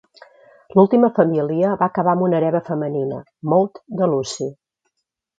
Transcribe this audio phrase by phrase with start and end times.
[0.77, 3.19] L'última família va acabar amb una hereva femenina,
[3.53, 4.49] Maud de Lucy.